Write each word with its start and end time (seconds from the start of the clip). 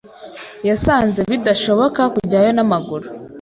Yasanze 0.67 1.19
bidashoboka 1.31 2.01
kujyayo 2.13 2.51
n'amaguru. 2.53 3.05